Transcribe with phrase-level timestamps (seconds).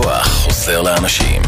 [0.00, 1.42] הכוח חוזר לאנשים.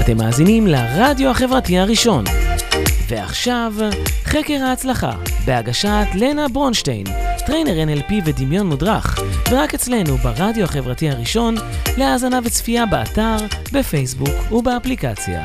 [0.00, 2.24] אתם מאזינים לרדיו החברתי הראשון.
[3.08, 3.72] ועכשיו,
[4.24, 5.12] חקר ההצלחה,
[5.44, 7.04] בהגשת לנה ברונשטיין,
[7.46, 9.18] טריינר NLP ודמיון מודרך,
[9.50, 11.54] ורק אצלנו ברדיו החברתי הראשון,
[11.96, 13.36] להאזנה וצפייה באתר,
[13.72, 15.44] בפייסבוק ובאפליקציה.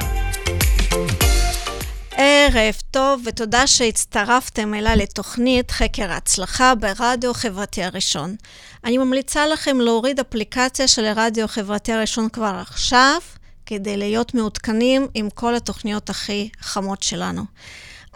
[2.43, 8.35] ערב טוב, ותודה שהצטרפתם אליי לתוכנית חקר ההצלחה ברדיו החברתי הראשון.
[8.83, 13.17] אני ממליצה לכם להוריד אפליקציה של הרדיו החברתי הראשון כבר עכשיו,
[13.65, 17.43] כדי להיות מעודכנים עם כל התוכניות הכי חמות שלנו.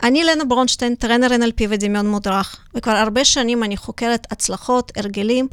[0.04, 5.48] אני לנה ברונשטיין, טרנר NLP ודמיון מודרך, וכבר הרבה שנים אני חוקרת הצלחות, הרגלים,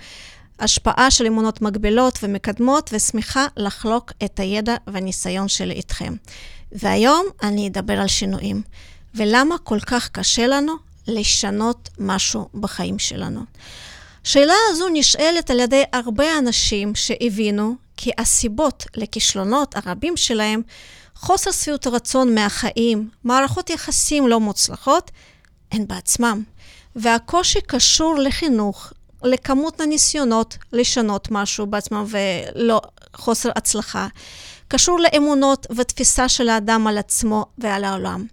[0.61, 6.15] השפעה של אמונות מגבילות ומקדמות, ושמחה לחלוק את הידע והניסיון שלי איתכם.
[6.73, 8.63] והיום אני אדבר על שינויים,
[9.15, 10.73] ולמה כל כך קשה לנו
[11.09, 13.41] לשנות משהו בחיים שלנו.
[14.25, 20.63] השאלה הזו נשאלת על ידי הרבה אנשים שהבינו כי הסיבות לכישלונות הרבים שלהם,
[21.15, 25.11] חוסר שביעות רצון מהחיים, מערכות יחסים לא מוצלחות,
[25.73, 26.43] הן בעצמם.
[26.97, 28.93] והקושי קשור לחינוך,
[29.25, 32.81] לכמות הניסיונות לשנות משהו בעצמם ולא
[33.17, 34.09] חוסר הצלחה.
[34.69, 38.27] קשור לאמונות ותפיסה של האדם על עצמו ועל העולם.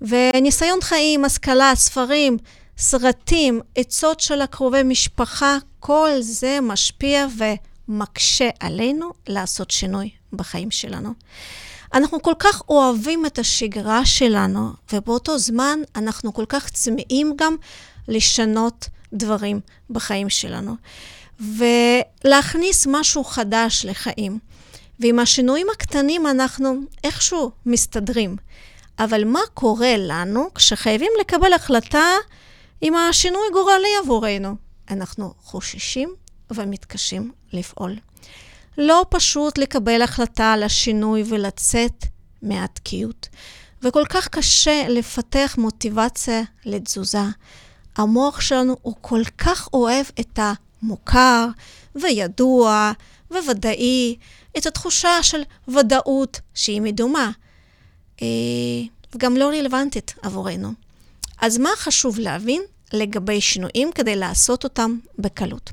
[0.00, 2.36] וניסיון חיים, השכלה, ספרים,
[2.78, 7.26] סרטים, עצות של הקרובי משפחה, כל זה משפיע
[7.88, 11.12] ומקשה עלינו לעשות שינוי בחיים שלנו.
[11.94, 17.56] אנחנו כל כך אוהבים את השגרה שלנו, ובאותו זמן אנחנו כל כך צמאים גם
[18.08, 20.74] לשנות דברים בחיים שלנו.
[21.40, 24.38] ולהכניס משהו חדש לחיים.
[25.00, 28.36] ועם השינויים הקטנים אנחנו איכשהו מסתדרים.
[28.98, 32.04] אבל מה קורה לנו כשחייבים לקבל החלטה
[32.80, 34.56] עם השינוי גורלי עבורנו?
[34.90, 36.14] אנחנו חוששים
[36.50, 37.96] ומתקשים לפעול.
[38.78, 42.04] לא פשוט לקבל החלטה על השינוי ולצאת
[42.42, 43.28] מהתקיעות,
[43.82, 47.24] וכל כך קשה לפתח מוטיבציה לתזוזה.
[47.98, 50.38] המוח שלנו הוא כל כך אוהב את
[50.82, 51.46] המוכר
[51.94, 52.92] וידוע
[53.30, 54.16] וודאי,
[54.58, 57.30] את התחושה של ודאות שהיא מדומה,
[58.22, 58.26] אה,
[59.14, 60.72] וגם לא רלוונטית עבורנו.
[61.40, 65.70] אז מה חשוב להבין לגבי שינויים כדי לעשות אותם בקלות?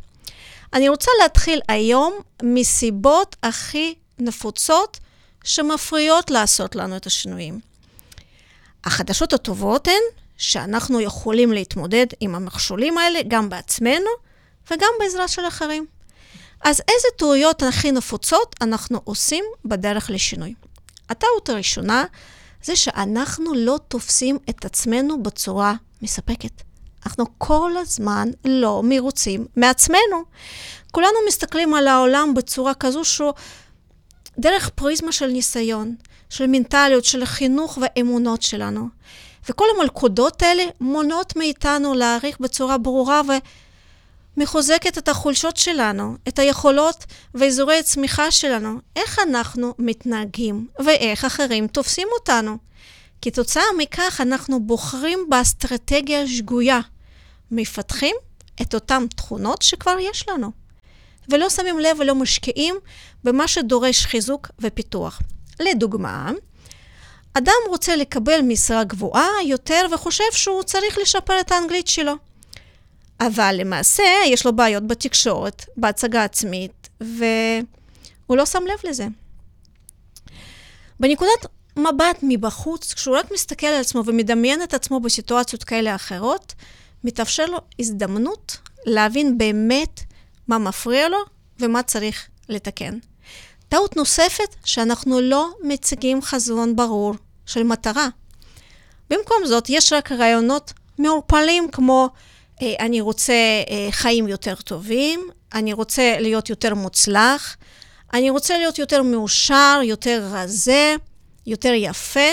[0.74, 2.14] אני רוצה להתחיל היום
[2.44, 5.00] מסיבות הכי נפוצות
[5.44, 7.60] שמפריעות לעשות לנו את השינויים.
[8.84, 14.10] החדשות הטובות הן שאנחנו יכולים להתמודד עם המכשולים האלה גם בעצמנו
[14.72, 15.86] וגם בעזרה של אחרים.
[16.64, 20.54] אז איזה טעויות הכי נפוצות אנחנו עושים בדרך לשינוי?
[21.10, 22.06] הטעות הראשונה
[22.64, 26.62] זה שאנחנו לא תופסים את עצמנו בצורה מספקת.
[27.06, 30.24] אנחנו כל הזמן לא מרוצים מעצמנו.
[30.92, 33.34] כולנו מסתכלים על העולם בצורה כזו שהוא
[34.40, 35.96] דרך פריזמה של ניסיון,
[36.30, 38.90] של מנטליות, של החינוך והאמונות שלנו.
[39.50, 43.22] וכל המלכודות האלה מונעות מאיתנו להעריך בצורה ברורה
[44.38, 52.08] ומחוזקת את החולשות שלנו, את היכולות ואזורי הצמיחה שלנו, איך אנחנו מתנהגים ואיך אחרים תופסים
[52.20, 52.58] אותנו.
[53.22, 56.80] כתוצאה מכך אנחנו בוחרים באסטרטגיה שגויה,
[57.52, 58.16] מפתחים
[58.62, 60.52] את אותן תכונות שכבר יש לנו,
[61.30, 62.76] ולא שמים לב ולא משקיעים
[63.24, 65.22] במה שדורש חיזוק ופיתוח.
[65.60, 66.32] לדוגמה,
[67.38, 72.14] אדם רוצה לקבל משרה גבוהה יותר וחושב שהוא צריך לשפר את האנגלית שלו.
[73.20, 79.08] אבל למעשה יש לו בעיות בתקשורת, בהצגה עצמית, והוא לא שם לב לזה.
[81.00, 81.46] בנקודת
[81.76, 86.54] מבט מבחוץ, כשהוא רק מסתכל על עצמו ומדמיין את עצמו בסיטואציות כאלה אחרות,
[87.04, 90.02] מתאפשר לו הזדמנות להבין באמת
[90.48, 91.18] מה מפריע לו
[91.60, 92.98] ומה צריך לתקן.
[93.70, 98.08] טעות נוספת, שאנחנו לא מציגים חזון ברור של מטרה.
[99.10, 102.10] במקום זאת, יש רק רעיונות מעורפלים כמו
[102.62, 103.34] אה, אני רוצה
[103.70, 107.58] אה, חיים יותר טובים, אני רוצה להיות יותר מוצלח,
[108.14, 110.96] אני רוצה להיות יותר מאושר, יותר רזה,
[111.46, 112.30] יותר יפה.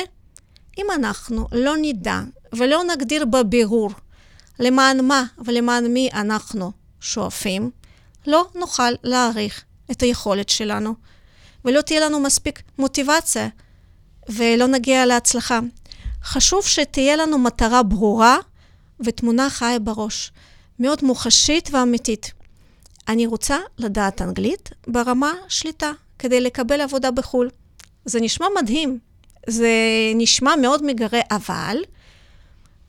[0.78, 2.20] אם אנחנו לא נדע
[2.52, 3.90] ולא נגדיר בבירור
[4.58, 7.70] למען מה ולמען מי אנחנו שואפים,
[8.26, 10.94] לא נוכל להעריך את היכולת שלנו,
[11.64, 13.48] ולא תהיה לנו מספיק מוטיבציה,
[14.28, 15.60] ולא נגיע להצלחה.
[16.24, 18.36] חשוב שתהיה לנו מטרה ברורה
[19.00, 20.32] ותמונה חיה בראש,
[20.78, 22.32] מאוד מוחשית ואמיתית.
[23.08, 27.50] אני רוצה לדעת אנגלית ברמה שליטה, כדי לקבל עבודה בחו"ל.
[28.04, 28.98] זה נשמע מדהים,
[29.46, 29.70] זה
[30.14, 31.76] נשמע מאוד מגרה, אבל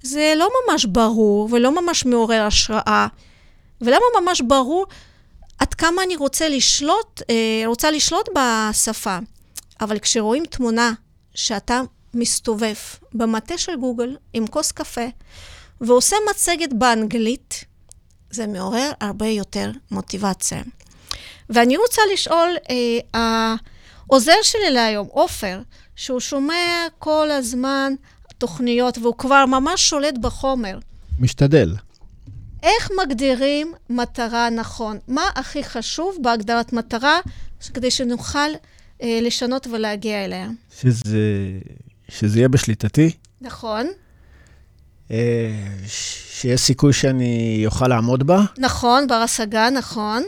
[0.02, 3.08] זה לא ממש ברור ולא ממש מעורר השראה,
[3.82, 4.86] ולמה ממש ברור
[5.60, 9.18] עד כמה אני רוצה לשלוט, אה, רוצה לשלוט בשפה.
[9.82, 10.94] אבל כשרואים תמונה
[11.36, 11.82] שאתה
[12.14, 12.76] מסתובב
[13.14, 15.06] במטה של גוגל עם כוס קפה
[15.82, 17.64] ועושה מצגת באנגלית,
[18.30, 20.62] זה מעורר הרבה יותר מוטיבציה.
[21.50, 23.00] ואני רוצה לשאול, אה,
[24.10, 25.62] העוזר שלי להיום, עופר,
[25.96, 27.94] שהוא שומע כל הזמן
[28.38, 30.80] תוכניות והוא כבר ממש שולט בחומר.
[31.20, 31.76] משתדל.
[32.64, 35.00] איך מגדירים מטרה נכון?
[35.08, 37.20] מה הכי חשוב בהגדרת מטרה
[37.74, 38.50] כדי שנוכל
[39.04, 40.50] לשנות ולהגיע אליה?
[40.80, 41.20] שזה,
[42.10, 43.12] שזה יהיה בשליטתי.
[43.42, 43.88] נכון.
[45.12, 45.52] אה,
[45.88, 48.42] שיש סיכוי שאני אוכל לעמוד בה.
[48.58, 50.24] נכון, בר השגה, נכון.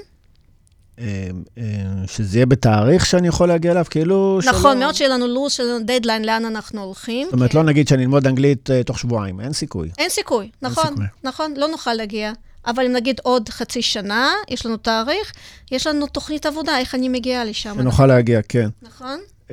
[1.00, 1.64] אה, אה,
[2.08, 4.40] שזה יהיה בתאריך שאני יכול להגיע אליו, כאילו...
[4.46, 4.80] נכון, שלא...
[4.80, 7.26] מאוד שיהיה לנו לו"ז, שיהיה לנו דדליין לאן אנחנו הולכים.
[7.26, 7.58] זאת אומרת, כן.
[7.58, 9.90] לא נגיד שאני אלמוד אנגלית תוך שבועיים, אין סיכוי.
[9.98, 11.08] אין סיכוי, נכון, אין סיכוי.
[11.24, 12.34] נכון, לא נוכל להגיע.
[12.68, 15.34] אבל אם נגיד עוד חצי שנה, יש לנו תאריך,
[15.72, 17.76] יש לנו תוכנית עבודה, איך אני מגיעה לשם.
[17.76, 18.70] שנוכל להגיע, כן.
[18.82, 19.20] נכון.
[19.48, 19.52] Uh,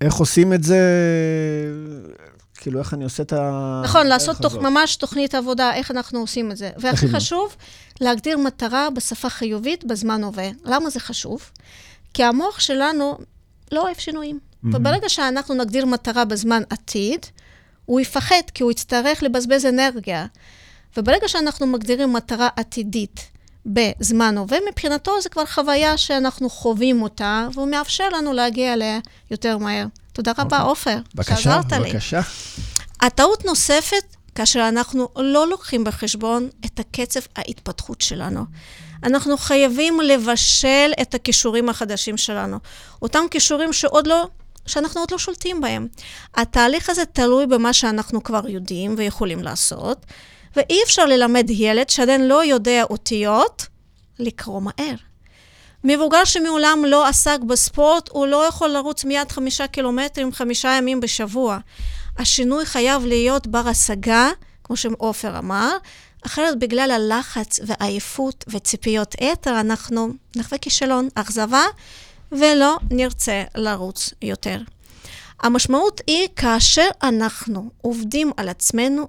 [0.00, 0.78] ואיך עושים את זה,
[2.54, 3.80] כאילו, איך אני עושה את ה...
[3.84, 6.70] נכון, לעשות תוך, ממש תוכנית עבודה, איך אנחנו עושים את זה.
[6.76, 7.56] והכי חשוב,
[8.00, 10.48] להגדיר מטרה בשפה חיובית בזמן הווה.
[10.64, 11.50] למה זה חשוב?
[12.14, 13.18] כי המוח שלנו
[13.72, 14.38] לא אוהב שינויים.
[14.38, 14.68] Mm-hmm.
[14.72, 17.26] וברגע שאנחנו נגדיר מטרה בזמן עתיד,
[17.90, 20.26] הוא יפחד, כי הוא יצטרך לבזבז אנרגיה.
[20.96, 23.30] וברגע שאנחנו מגדירים מטרה עתידית
[23.66, 28.98] בזמן הווה, מבחינתו זה כבר חוויה שאנחנו חווים אותה, והוא מאפשר לנו להגיע אליה
[29.30, 29.86] יותר מהר.
[30.12, 30.68] תודה רבה, אוקיי.
[30.70, 31.92] עופר, שעזרת לי.
[31.92, 32.20] בבקשה.
[33.00, 38.44] הטעות נוספת, כאשר אנחנו לא לוקחים בחשבון את הקצב ההתפתחות שלנו.
[39.04, 42.58] אנחנו חייבים לבשל את הכישורים החדשים שלנו.
[43.02, 44.28] אותם כישורים שעוד לא,
[44.66, 45.88] שאנחנו עוד לא שולטים בהם.
[46.34, 50.06] התהליך הזה תלוי במה שאנחנו כבר יודעים ויכולים לעשות,
[50.56, 53.66] ואי אפשר ללמד ילד שעדיין לא יודע אותיות
[54.18, 54.94] לקרוא מהר.
[55.84, 61.58] מבוגר שמעולם לא עסק בספורט, הוא לא יכול לרוץ מיד חמישה קילומטרים חמישה ימים בשבוע.
[62.18, 64.30] השינוי חייב להיות בר השגה,
[64.64, 65.76] כמו שעופר אמר,
[66.26, 71.64] אחרת בגלל הלחץ והעייפות וציפיות יתר, אנחנו נחווה כישלון, אכזבה,
[72.32, 74.58] ולא נרצה לרוץ יותר.
[75.40, 79.08] המשמעות היא כאשר אנחנו עובדים על עצמנו,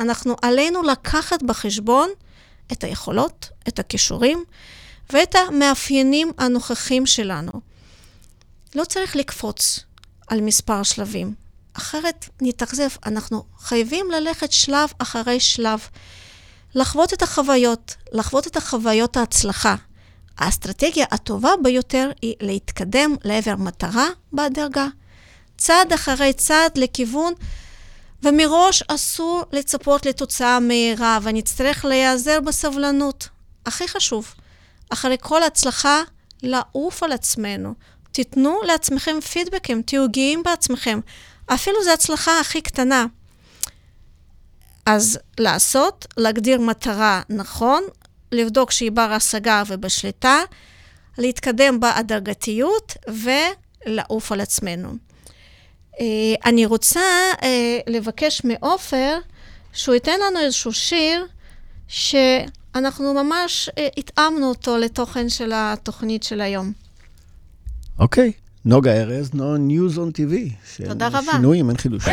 [0.00, 2.08] אנחנו עלינו לקחת בחשבון
[2.72, 4.44] את היכולות, את הכישורים,
[5.12, 7.52] ואת המאפיינים הנוכחים שלנו.
[8.74, 9.80] לא צריך לקפוץ
[10.28, 11.34] על מספר שלבים,
[11.72, 12.88] אחרת נתאכזב.
[13.06, 15.80] אנחנו חייבים ללכת שלב אחרי שלב,
[16.74, 19.74] לחוות את החוויות, לחוות את החוויות ההצלחה.
[20.38, 24.86] האסטרטגיה הטובה ביותר היא להתקדם לעבר מטרה בהדרגה,
[25.58, 27.32] צעד אחרי צעד לכיוון,
[28.22, 33.28] ומראש אסור לצפות לתוצאה מהירה, ונצטרך להיעזר בסבלנות.
[33.66, 34.34] הכי חשוב,
[34.90, 36.02] אחרי כל הצלחה,
[36.42, 37.74] לעוף על עצמנו.
[38.12, 41.00] תיתנו לעצמכם פידבקים, תהיו גאים בעצמכם.
[41.46, 43.06] אפילו זו הצלחה הכי קטנה.
[44.86, 47.82] אז לעשות, להגדיר מטרה נכון,
[48.32, 50.38] לבדוק שהיא בר השגה ובשליטה,
[51.18, 54.88] להתקדם בהדרגתיות ולעוף על עצמנו.
[56.00, 56.04] אה,
[56.44, 57.00] אני רוצה
[57.42, 59.18] אה, לבקש מעופר
[59.72, 61.26] שהוא ייתן לנו איזשהו שיר
[61.88, 62.14] ש...
[62.74, 66.72] אנחנו ממש אה, התאמנו אותו לתוכן של התוכנית של היום.
[67.98, 68.32] אוקיי,
[68.64, 70.52] נוגה ארז, נו ניוז און טיווי.
[70.88, 71.32] תודה רבה.
[71.32, 72.12] שינויים, אין חידושים.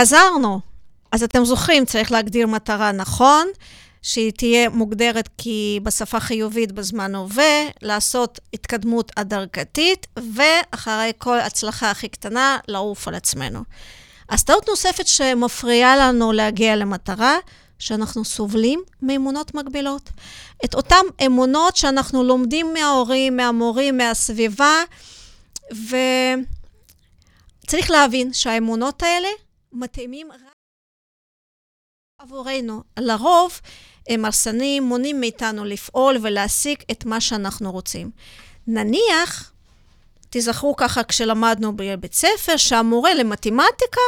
[0.00, 0.60] חזרנו.
[1.12, 3.46] אז אתם זוכרים, צריך להגדיר מטרה נכון,
[4.02, 12.08] שהיא תהיה מוגדרת כי בשפה חיובית בזמן הווה, לעשות התקדמות הדרגתית, ואחרי כל הצלחה הכי
[12.08, 13.60] קטנה, לעוף על עצמנו.
[14.28, 17.36] אז טעות נוספת שמפריעה לנו להגיע למטרה,
[17.78, 20.10] שאנחנו סובלים מאמונות מגבילות.
[20.64, 24.82] את אותן אמונות שאנחנו לומדים מההורים, מהמורים, מהסביבה,
[27.64, 29.28] וצריך להבין שהאמונות האלה
[29.72, 30.52] מתאימים רק
[32.18, 32.82] עבורנו.
[32.98, 33.60] לרוב
[34.08, 38.10] הם הרסנים, מונעים מאיתנו לפעול ולהשיג את מה שאנחנו רוצים.
[38.66, 39.52] נניח,
[40.30, 44.00] תזכרו ככה כשלמדנו בבית ספר, שהמורה למתמטיקה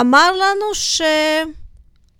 [0.00, 0.74] אמר לנו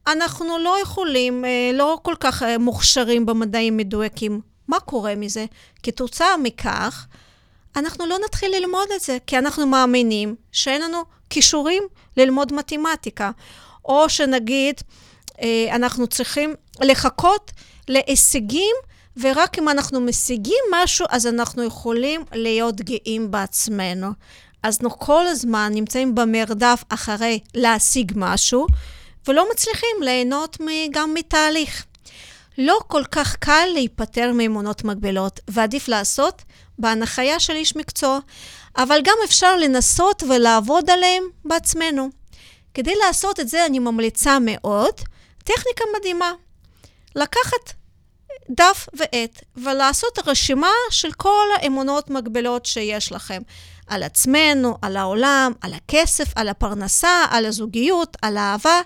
[0.05, 4.41] שאנחנו לא יכולים, אה, לא כל כך אה, מוכשרים במדעים מדויקים.
[4.69, 5.45] מה קורה מזה?
[5.83, 7.07] כתוצאה מכך,
[7.77, 11.83] אנחנו לא נתחיל ללמוד את זה, כי אנחנו מאמינים שאין לנו כישורים
[12.17, 13.31] ללמוד מתמטיקה.
[13.85, 14.81] או שנגיד,
[15.43, 17.51] אה, אנחנו צריכים לחכות
[17.89, 18.77] להישגים,
[19.17, 24.09] ורק אם אנחנו משיגים משהו, אז אנחנו יכולים להיות גאים בעצמנו.
[24.63, 28.67] אז אנחנו כל הזמן נמצאים במרדף אחרי להשיג משהו,
[29.29, 30.59] ולא מצליחים ליהנות
[30.91, 31.85] גם מתהליך.
[32.59, 36.43] לא כל כך קל להיפטר מאמונות מגבילות, ועדיף לעשות
[36.83, 38.19] בהנחיה של איש מקצוע,
[38.77, 42.09] אבל גם אפשר לנסות ולעבוד עליהם בעצמנו.
[42.75, 44.95] כדי לעשות את זה אני ממליצה מאוד,
[45.45, 46.33] טכניקה מדהימה.
[47.17, 47.73] לקחת
[48.51, 53.43] דף ועט ולעשות רשימה של כל האמונות מגבילות שיש לכם.
[53.87, 58.81] על עצמנו, על העולם, על הכסף, על הפרנסה, על הזוגיות, על האהבה,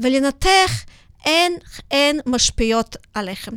[0.00, 0.84] ולנתח
[1.24, 1.52] הן,
[1.90, 3.52] הן משפיעות עליכם.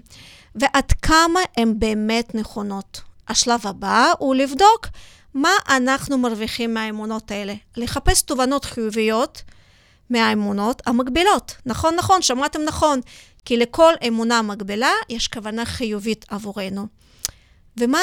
[0.55, 3.01] ועד כמה הן באמת נכונות.
[3.31, 4.87] השלב הבא הוא לבדוק
[5.33, 7.53] מה אנחנו מרוויחים מהאמונות האלה.
[7.77, 9.41] לחפש תובנות חיוביות
[10.09, 11.55] מהאמונות המגבילות.
[11.65, 13.01] נכון, נכון, שמעתם נכון.
[13.45, 16.87] כי לכל אמונה מגבילה יש כוונה חיובית עבורנו.
[17.77, 17.99] ומה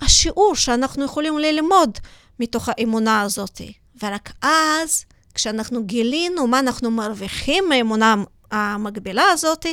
[0.00, 1.98] השיעור שאנחנו יכולים ללמוד
[2.40, 3.60] מתוך האמונה הזאת?
[4.02, 8.14] ורק אז, כשאנחנו גילינו מה אנחנו מרוויחים מהאמונה
[8.50, 9.66] המגבילה הזאת,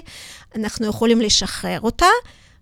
[0.55, 2.05] אנחנו יכולים לשחרר אותה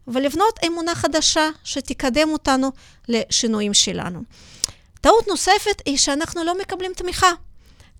[0.07, 2.71] ולבנות אמונה חדשה שתקדם אותנו
[3.07, 4.23] לשינויים שלנו.
[5.01, 7.31] טעות נוספת היא שאנחנו לא מקבלים תמיכה.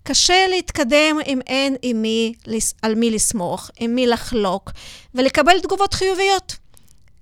[0.02, 2.34] קשה להתקדם אם אין עם מי,
[2.82, 4.70] על מי לסמוך, עם מי לחלוק,
[5.14, 6.56] ולקבל תגובות חיוביות.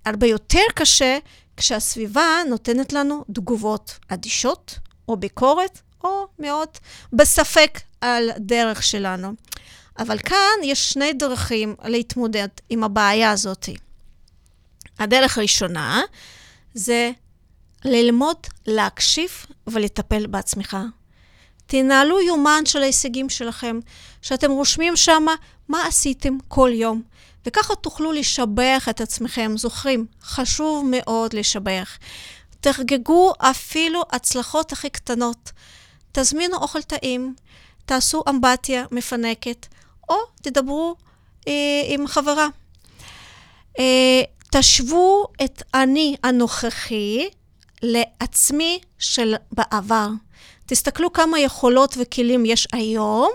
[0.04, 1.18] הרבה יותר קשה
[1.56, 6.68] כשהסביבה נותנת לנו תגובות אדישות, או ביקורת, או מאוד
[7.12, 9.32] בספק על דרך שלנו.
[9.98, 13.68] אבל כאן יש שני דרכים להתמודד עם הבעיה הזאת.
[14.98, 16.02] הדרך הראשונה
[16.74, 17.10] זה
[17.84, 18.36] ללמוד
[18.66, 19.30] להקשיב
[19.66, 20.76] ולטפל בעצמך.
[21.66, 23.78] תנהלו יומן של ההישגים שלכם,
[24.22, 25.26] שאתם רושמים שם
[25.68, 27.02] מה עשיתם כל יום,
[27.46, 29.52] וככה תוכלו לשבח את עצמכם.
[29.56, 31.98] זוכרים, חשוב מאוד לשבח.
[32.60, 35.52] תחגגו אפילו הצלחות הכי קטנות.
[36.12, 37.34] תזמינו אוכל טעים,
[37.86, 39.66] תעשו אמבטיה מפנקת,
[40.08, 40.96] או תדברו
[41.48, 41.52] אה,
[41.86, 42.48] עם חברה.
[43.78, 44.22] אה,
[44.58, 47.28] תשוו את אני הנוכחי
[47.82, 50.08] לעצמי של בעבר.
[50.66, 53.30] תסתכלו כמה יכולות וכלים יש היום,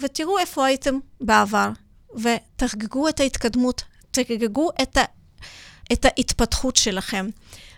[0.00, 1.68] ותראו איפה הייתם בעבר,
[2.14, 5.02] ותחגגו את ההתקדמות, תחגגו את, ה,
[5.92, 7.28] את ההתפתחות שלכם.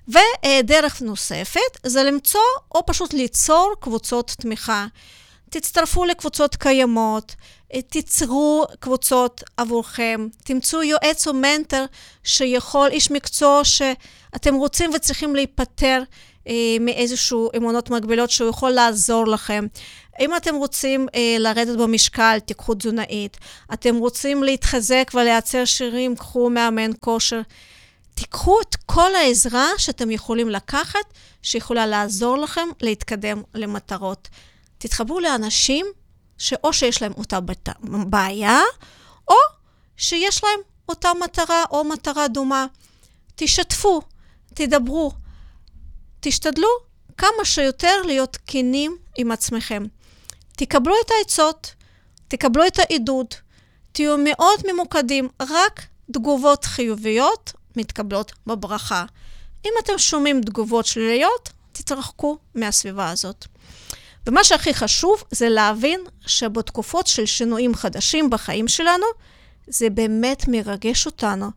[0.09, 2.41] ודרך נוספת זה למצוא
[2.75, 4.87] או פשוט ליצור קבוצות תמיכה.
[5.51, 7.35] תצטרפו לקבוצות קיימות,
[7.89, 11.85] תיצרו קבוצות עבורכם, תמצאו יועץ או מנטר
[12.25, 16.03] שיכול, איש מקצוע שאתם רוצים וצריכים להיפטר
[16.49, 19.67] אה, מאיזשהו אמונות מגבילות שהוא יכול לעזור לכם.
[20.21, 23.37] אם אתם רוצים אה, לרדת במשקל, תיקחו תזונאית.
[23.73, 27.41] אתם רוצים להתחזק ולייצר שירים, קחו מאמן כושר.
[28.15, 34.29] תיקחו את כל העזרה שאתם יכולים לקחת, שיכולה לעזור לכם להתקדם למטרות.
[34.79, 35.87] תתחברו לאנשים
[36.39, 37.39] שאו שיש להם אותה
[37.83, 38.61] בעיה,
[39.29, 39.35] או
[39.97, 42.67] שיש להם אותה מטרה או מטרה דומה.
[43.37, 44.01] תשתפו,
[44.55, 45.13] תדברו.
[46.21, 46.69] תשתדלו
[47.17, 49.87] כמה שיותר להיות כנים עם עצמכם.
[50.57, 51.75] תקבלו את העצות,
[52.29, 53.27] תקבלו את העידוד,
[53.93, 59.05] תהיו מאוד ממוקדים, רק תגובות חיוביות מתקבלות בברכה.
[59.67, 63.47] אם אתם שומעים תגובות שליליות, תתרחקו מהסביבה הזאת.
[64.27, 69.07] ומה שהכי חשוב זה להבין שבתקופות של שינויים חדשים בחיים שלנו,
[69.67, 71.51] זה באמת מרגש אותנו.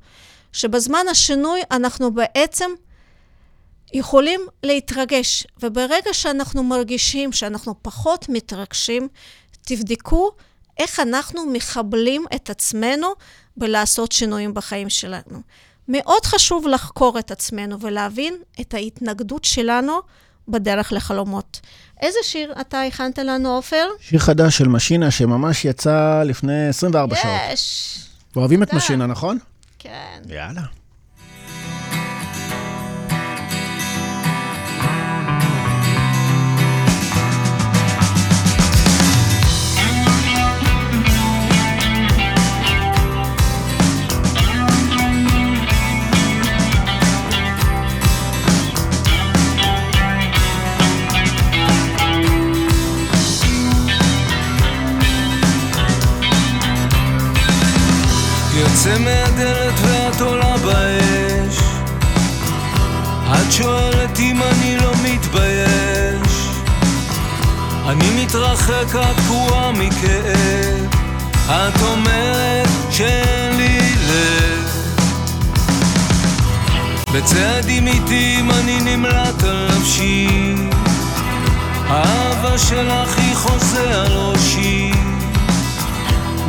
[0.54, 2.72] שבזמן השינוי אנחנו בעצם
[3.94, 9.08] יכולים להתרגש, וברגע שאנחנו מרגישים שאנחנו פחות מתרגשים,
[9.62, 10.32] תבדקו
[10.80, 13.08] איך אנחנו מחבלים את עצמנו
[13.58, 15.42] בלעשות שינויים בחיים שלנו.
[15.88, 20.00] מאוד חשוב לחקור את עצמנו ולהבין את ההתנגדות שלנו
[20.48, 21.60] בדרך לחלומות.
[22.02, 23.86] איזה שיר אתה הכנת לנו, עופר?
[24.02, 27.34] שיר חדש של משינה שממש יצא לפני 24 שעות.
[27.54, 27.96] יש.
[28.36, 28.74] אוהבים את.
[28.74, 29.38] משינה, נכון?
[29.80, 30.22] כן.
[30.30, 30.62] יאללה.
[58.70, 61.58] יוצא מהדלת ואת עולה באש.
[63.32, 66.50] את שואלת אם אני לא מתבייש.
[67.88, 70.96] אני מתרחק, את קרועה מכאב.
[71.50, 74.70] את אומרת שאין לי לב.
[77.14, 80.56] בצעדים איטיים אני נמלט על נפשי.
[81.88, 84.92] האהבה שלך היא חוזה על ראשי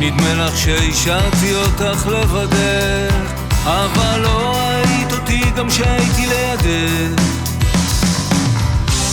[0.01, 3.33] נדמה לך שהשארתי אותך לבדך
[3.63, 7.21] אבל לא ראית אותי גם שהייתי לידך.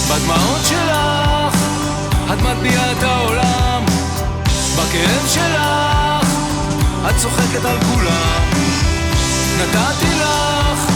[0.08, 1.54] בדמעות שלך
[2.32, 3.84] את מטביעה את העולם
[4.76, 6.26] בכאב שלך
[7.10, 8.42] את צוחקת על כולם.
[9.58, 10.90] נתתי לך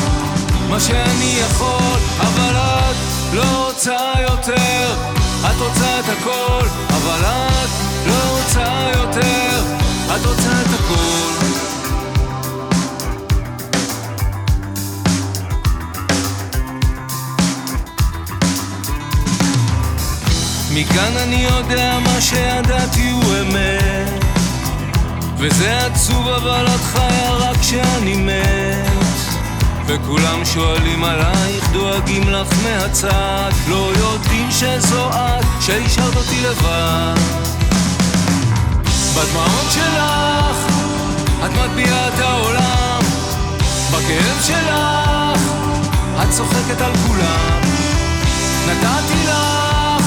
[0.69, 2.97] מה שאני יכול אבל את
[3.33, 4.95] לא רוצה יותר.
[5.51, 7.69] את רוצה את הכל אבל את
[8.07, 9.82] לא רוצה יותר
[10.17, 11.13] את רוצה את הכל.
[20.75, 24.25] מכאן אני יודע מה שידעתי הוא אמת.
[25.39, 28.93] וזה עצוב אבל את חיה רק כשאני מת.
[29.87, 33.51] וכולם שואלים עלייך, דואגים לך מהצד.
[33.69, 37.62] לא יודעים שזו את, שהשארת אותי לבד
[39.17, 40.57] בדמעות שלך,
[41.45, 43.01] את מטביעה את העולם
[43.91, 45.41] בכאב שלך,
[46.23, 47.61] את צוחקת על כולם.
[48.67, 50.07] נתתי לך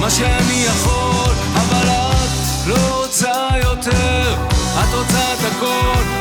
[0.00, 4.34] מה שאני יכול, אבל את לא רוצה יותר.
[4.80, 6.17] את רוצה את הכל,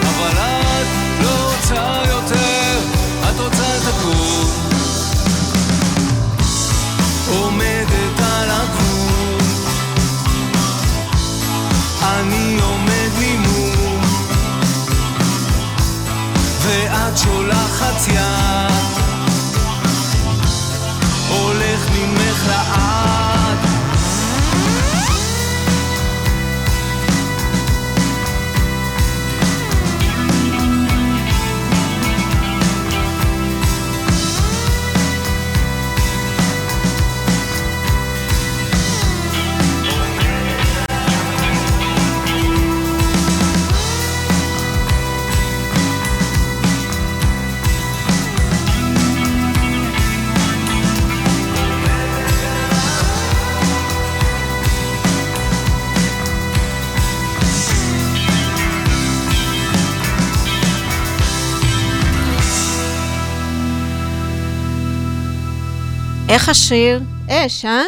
[66.47, 66.99] איך השיר?
[67.29, 67.83] אש, אה?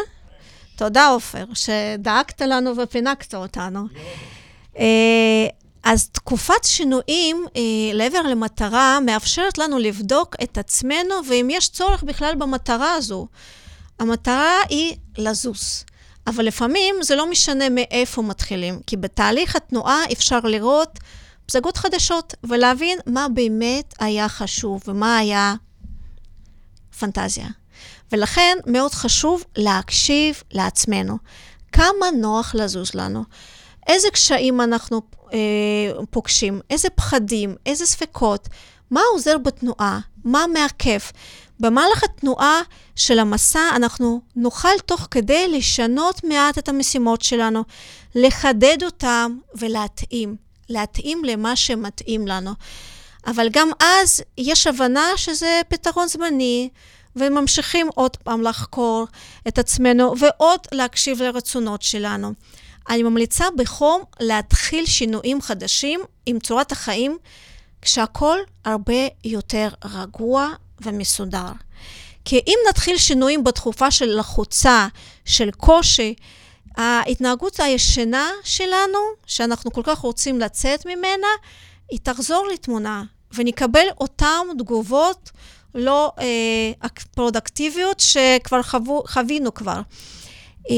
[0.76, 3.88] תודה, עופר, שדאגת לנו ופינקת אותנו.
[4.78, 5.48] אה,
[5.84, 7.62] אז תקופת שינויים אה,
[7.94, 13.28] לעבר למטרה מאפשרת לנו לבדוק את עצמנו, ואם יש צורך בכלל במטרה הזו.
[14.00, 15.86] המטרה היא לזוז.
[16.28, 21.00] אבל לפעמים זה לא משנה מאיפה מתחילים, כי בתהליך התנועה אפשר לראות
[21.46, 25.54] פסגות חדשות ולהבין מה באמת היה חשוב ומה היה
[27.00, 27.48] פנטזיה.
[28.12, 31.18] ולכן מאוד חשוב להקשיב לעצמנו.
[31.72, 33.24] כמה נוח לזוז לנו?
[33.88, 35.02] איזה קשיים אנחנו
[35.34, 35.38] אה,
[36.10, 36.62] פוגשים?
[36.70, 37.56] איזה פחדים?
[37.66, 38.48] איזה ספקות?
[38.92, 40.00] מה עוזר בתנועה?
[40.24, 41.00] מה מעכב?
[41.60, 42.62] במהלך התנועה
[42.96, 47.64] של המסע אנחנו נוכל תוך כדי לשנות מעט את המשימות שלנו,
[48.16, 50.36] לחדד אותם ולהתאים,
[50.70, 52.52] להתאים למה שמתאים לנו.
[53.28, 56.70] אבל גם אז יש הבנה שזה פתרון זמני,
[57.16, 59.08] וממשיכים עוד פעם לחקור
[59.48, 62.34] את עצמנו ועוד להקשיב לרצונות שלנו.
[62.90, 67.18] אני ממליצה בחום להתחיל שינויים חדשים עם צורת החיים,
[67.82, 70.50] כשהכול הרבה יותר רגוע
[70.82, 71.52] ומסודר.
[72.26, 74.88] כי אם נתחיל שינויים בתקופה של לחוצה,
[75.26, 76.14] של קושי,
[76.78, 81.28] ההתנהגות הישנה שלנו, שאנחנו כל כך רוצים לצאת ממנה,
[81.90, 85.32] היא תחזור לתמונה, ונקבל אותן תגובות
[85.76, 89.82] לא אה, פרודקטיביות שכבר חוו, חווינו כבר.
[90.70, 90.76] אה,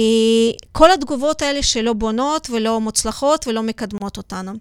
[0.71, 4.51] כל התגובות האלה שלא בונות ולא מוצלחות ולא מקדמות אותנו.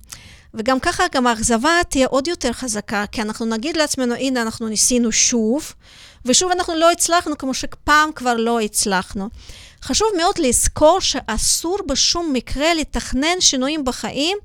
[0.54, 5.12] וגם ככה, גם האכזבה תהיה עוד יותר חזקה, כי אנחנו נגיד לעצמנו, הנה, אנחנו ניסינו
[5.12, 5.72] שוב,
[6.24, 9.28] ושוב אנחנו לא הצלחנו כמו שפעם כבר לא הצלחנו.
[9.82, 14.38] חשוב מאוד לזכור שאסור בשום מקרה לתכנן שינויים בחיים,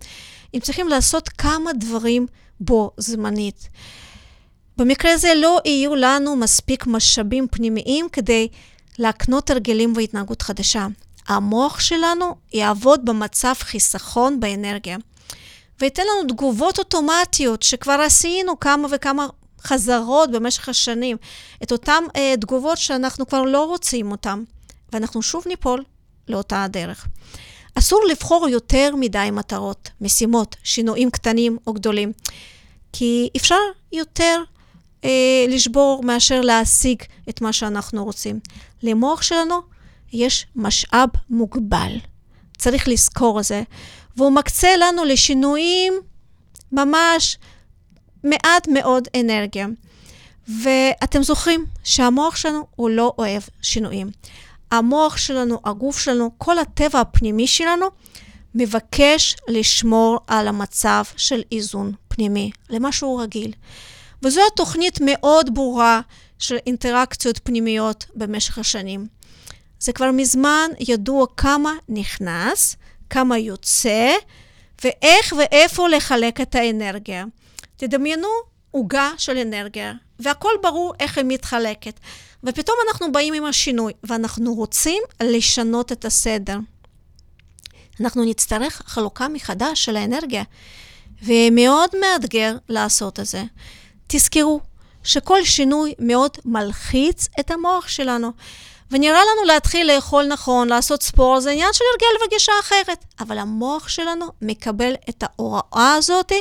[0.54, 2.28] אם צריכים לעשות כמה דברים
[2.60, 3.70] בו זמנית.
[4.78, 8.48] במקרה הזה לא יהיו לנו מספיק משאבים פנימיים כדי
[9.00, 10.88] להקנות הרגלים והתנהגות חדשה.
[11.28, 14.98] המוח שלנו יעבוד במצב חיסכון באנרגיה,
[15.82, 19.28] וייתן לנו תגובות אוטומטיות שכבר עשינו כמה וכמה
[19.62, 21.18] חזרות במשך השנים,
[21.64, 24.44] את אותן אה, תגובות שאנחנו כבר לא רוצים אותן,
[24.94, 25.84] ואנחנו שוב ניפול
[26.28, 27.08] לאותה הדרך.
[27.76, 32.12] אסור לבחור יותר מדי מטרות, משימות, שינויים קטנים או גדולים,
[32.94, 33.60] כי אפשר
[33.92, 34.44] יותר
[35.06, 38.40] אה, לשבור מאשר להשיג את מה שאנחנו רוצים.
[38.84, 39.62] למוח שלנו
[40.14, 41.98] יש משאב מוגבל,
[42.58, 43.64] צריך לזכור את זה,
[44.18, 45.94] והוא מקצה לנו לשינויים
[46.72, 47.38] ממש
[48.24, 49.68] מעט מאוד אנרגיה.
[50.48, 54.10] ואתם זוכרים שהמוח שלנו הוא לא אוהב שינויים.
[54.72, 57.86] המוח שלנו, הגוף שלנו, כל הטבע הפנימי שלנו,
[58.56, 63.52] מבקש לשמור על המצב של איזון פנימי, למה שהוא רגיל.
[64.26, 66.02] וזו התוכנית מאוד ברורה
[66.40, 69.08] של אינטראקציות פנימיות במשך השנים.
[69.80, 72.76] זה כבר מזמן ידוע כמה נכנס,
[73.10, 74.14] כמה יוצא,
[74.84, 77.26] ואיך ואיפה לחלק את האנרגיה.
[77.78, 78.28] תדמיינו
[78.72, 82.00] עוגה של אנרגיה, והכל ברור איך היא מתחלקת.
[82.44, 86.58] ופתאום אנחנו באים עם השינוי, ואנחנו רוצים לשנות את הסדר.
[88.02, 90.44] אנחנו נצטרך חלוקה מחדש של האנרגיה,
[91.24, 93.44] ומאוד מאתגר לעשות את זה.
[94.08, 94.60] תזכרו
[95.04, 98.32] שכל שינוי מאוד מלחיץ את המוח שלנו.
[98.92, 103.06] ונראה לנו להתחיל לאכול נכון, לעשות ספורט, זה עניין של הרגל וגישה אחרת.
[103.20, 106.32] אבל המוח שלנו מקבל את ההוראה הזאת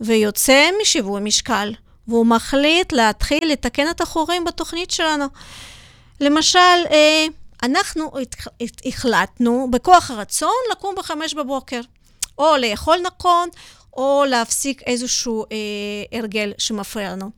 [0.00, 1.72] ויוצא משיווי משקל.
[2.08, 5.24] והוא מחליט להתחיל לתקן את החורים בתוכנית שלנו.
[6.20, 6.58] למשל,
[6.90, 7.26] אה,
[7.62, 8.10] אנחנו
[8.86, 11.80] החלטנו בכוח הרצון לקום בחמש בבוקר,
[12.38, 13.48] או לאכול נכון,
[13.96, 17.30] או להפסיק איזשהו אה, הרגל שמפריע לנו.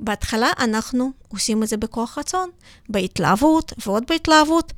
[0.00, 2.50] בהתחלה אנחנו עושים את זה בכוח רצון,
[2.88, 4.72] בהתלהבות ועוד בהתלהבות,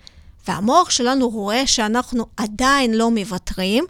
[0.48, 3.84] והמוח שלנו רואה שאנחנו עדיין לא מוותרים,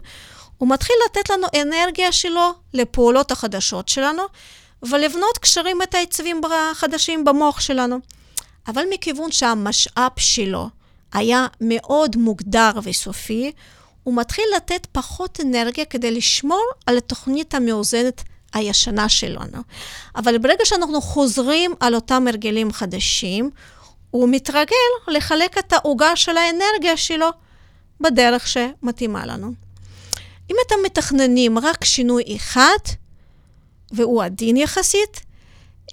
[0.57, 4.23] הוא מתחיל לתת לנו אנרגיה שלו לפעולות החדשות שלנו,
[4.83, 7.99] ולבנות קשרים את העצבים החדשים במוח שלנו.
[8.67, 10.69] אבל מכיוון שהמשאב שלו
[11.13, 13.51] היה מאוד מוגדר וסופי,
[14.07, 19.61] הוא מתחיל לתת פחות אנרגיה כדי לשמור על התוכנית המאוזנת הישנה שלנו.
[20.15, 23.49] אבל ברגע שאנחנו חוזרים על אותם הרגלים חדשים,
[24.11, 24.75] הוא מתרגל
[25.07, 27.27] לחלק את העוגה של האנרגיה שלו
[28.01, 29.53] בדרך שמתאימה לנו.
[30.51, 32.79] אם אתם מתכננים רק שינוי אחד,
[33.91, 35.21] והוא עדין יחסית,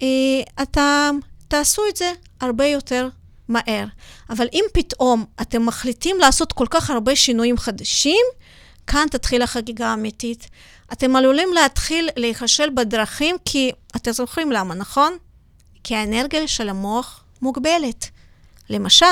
[0.03, 1.09] אה, אתה
[1.47, 3.09] תעשו את זה הרבה יותר
[3.49, 3.85] מהר.
[4.29, 8.25] אבל אם פתאום אתם מחליטים לעשות כל כך הרבה שינויים חדשים,
[8.87, 10.47] כאן תתחיל החגיגה האמיתית.
[10.93, 15.17] אתם עלולים להתחיל להיכשל בדרכים, כי אתם זוכרים למה, נכון?
[15.83, 18.05] כי האנרגיה של המוח מוגבלת.
[18.69, 19.05] למשל,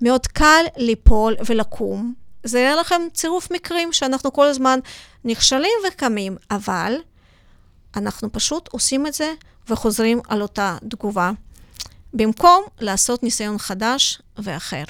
[0.00, 2.14] מאוד קל ליפול ולקום.
[2.44, 4.78] זה יהיה לכם צירוף מקרים שאנחנו כל הזמן
[5.24, 6.94] נכשלים וקמים, אבל
[7.96, 9.32] אנחנו פשוט עושים את זה
[9.68, 11.30] וחוזרים על אותה תגובה,
[12.14, 14.84] במקום לעשות ניסיון חדש ואחר.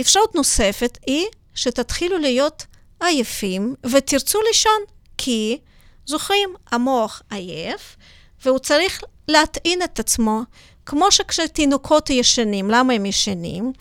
[0.00, 2.66] אפשרות נוספת היא שתתחילו להיות
[3.00, 4.80] עייפים ותרצו לישון,
[5.18, 5.58] כי,
[6.06, 7.96] זוכרים, המוח עייף
[8.44, 10.42] והוא צריך להטעין את עצמו,
[10.86, 13.72] כמו שכשתינוקות ישנים, למה הם ישנים?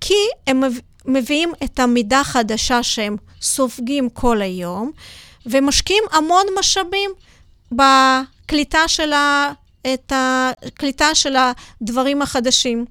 [0.00, 0.14] כי
[0.46, 0.62] הם
[1.04, 4.90] מביאים את המידה החדשה שהם סופגים כל היום,
[5.46, 7.10] ומשקיעים המון משאבים
[7.72, 9.52] בקליטה של, ה,
[9.94, 12.84] את הקליטה של הדברים החדשים.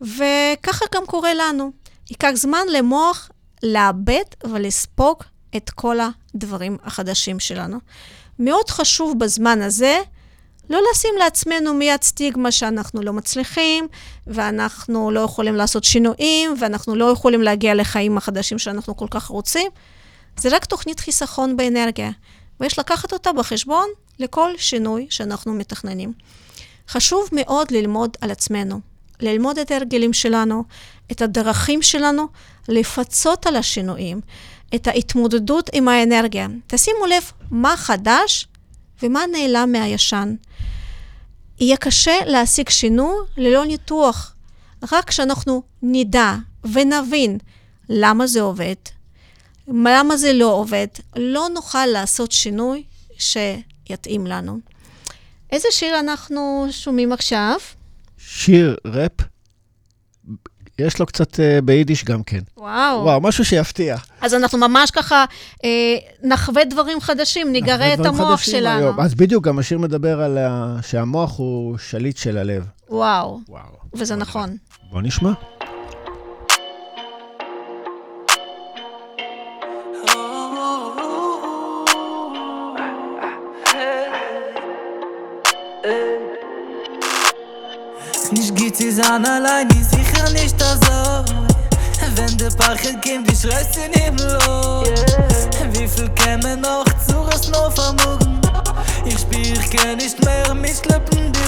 [0.00, 1.72] וככה גם קורה לנו.
[2.10, 3.30] ייקח זמן למוח
[3.62, 5.22] לאבד ולספוג
[5.56, 5.96] את כל
[6.34, 7.78] הדברים החדשים שלנו.
[8.38, 10.00] מאוד חשוב בזמן הזה
[10.70, 13.86] לא לשים לעצמנו מיד סטיגמה שאנחנו לא מצליחים,
[14.26, 19.70] ואנחנו לא יכולים לעשות שינויים, ואנחנו לא יכולים להגיע לחיים החדשים שאנחנו כל כך רוצים.
[20.36, 22.10] זה רק תוכנית חיסכון באנרגיה.
[22.60, 23.86] ויש לקחת אותה בחשבון
[24.18, 26.12] לכל שינוי שאנחנו מתכננים.
[26.88, 28.80] חשוב מאוד ללמוד על עצמנו,
[29.20, 30.64] ללמוד את ההרגלים שלנו,
[31.12, 32.26] את הדרכים שלנו,
[32.68, 34.20] לפצות על השינויים,
[34.74, 36.46] את ההתמודדות עם האנרגיה.
[36.66, 38.46] תשימו לב מה חדש
[39.02, 40.34] ומה נעלם מהישן.
[41.60, 44.32] יהיה קשה להשיג שינוי ללא ניתוח.
[44.92, 47.38] רק כשאנחנו נדע ונבין
[47.88, 48.74] למה זה עובד,
[49.68, 52.84] למה זה לא עובד, לא נוכל לעשות שינוי
[53.88, 54.58] שיתאים לנו.
[55.52, 57.56] איזה שיר אנחנו שומעים עכשיו?
[58.18, 59.12] שיר ראפ,
[60.78, 62.40] יש לו קצת אה, ביידיש גם כן.
[62.56, 63.02] וואו.
[63.02, 63.96] וואו, משהו שיפתיע.
[64.20, 65.24] אז אנחנו ממש ככה
[65.64, 68.84] אה, נחווה דברים חדשים, נגרה את המוח שלנו.
[68.84, 69.00] היום.
[69.00, 70.76] אז בדיוק, גם השיר מדבר על ה...
[70.82, 72.64] שהמוח הוא שליט של הלב.
[72.88, 73.76] וואו, וואו.
[73.94, 74.56] וזה נכון.
[74.90, 75.32] בוא נשמע.
[88.32, 91.24] Nicht geht sie an allein, die sicher nicht da soll.
[92.16, 94.88] Wenn der Pachet kommt, ich reiß den Himmel los.
[95.72, 98.40] Wie viel kämen noch zu es noch vermogen?
[99.04, 101.45] Ich spür, ich kann nicht mehr mit Lippen die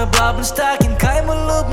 [0.00, 1.69] mijn blauwen staak in keimel op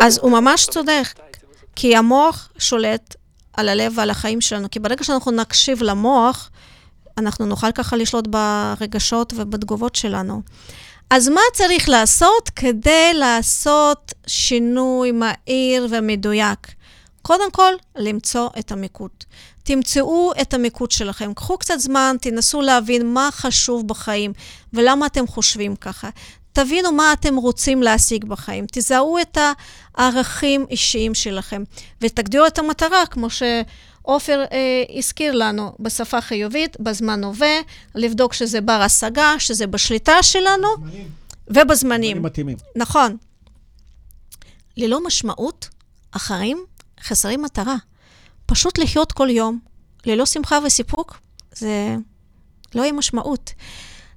[0.00, 1.04] אז הוא ממש צודק,
[1.76, 3.14] כי המוח שולט
[3.52, 6.50] על הלב ועל החיים שלנו, כי ברגע שאנחנו נקשיב למוח,
[7.18, 10.42] אנחנו נוכל ככה לשלוט ברגשות ובתגובות שלנו.
[11.10, 16.74] אז מה צריך לעשות כדי לעשות שינוי מהיר ומדויק?
[17.22, 19.10] קודם כל, למצוא את המיקוד.
[19.62, 21.34] תמצאו את המיקוד שלכם.
[21.34, 24.32] קחו קצת זמן, תנסו להבין מה חשוב בחיים
[24.72, 26.08] ולמה אתם חושבים ככה.
[26.52, 28.64] תבינו מה אתם רוצים להשיג בחיים.
[28.72, 29.38] תזהו את
[29.94, 31.62] הערכים אישיים שלכם
[32.00, 37.56] ותגדירו את המטרה, כמו שעופר אה, הזכיר לנו, בשפה חיובית, בזמן הווה,
[37.94, 40.68] לבדוק שזה בר השגה, שזה בשליטה שלנו
[41.48, 42.10] ובזמנים.
[42.10, 42.56] דברים מתאימים.
[42.76, 43.16] נכון.
[44.76, 45.68] ללא משמעות,
[46.12, 46.64] אחרים
[47.02, 47.76] חסרים מטרה.
[48.46, 49.58] פשוט לחיות כל יום,
[50.06, 51.18] ללא שמחה וסיפוק,
[51.52, 51.96] זה
[52.74, 53.52] לא יהיה משמעות.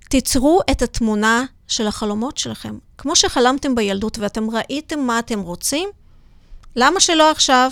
[0.10, 2.78] תיצרו את התמונה של החלומות שלכם.
[2.97, 5.89] כמו שחלמתם בילדות ואתם ראיתם מה אתם רוצים,
[6.76, 7.71] למה שלא עכשיו?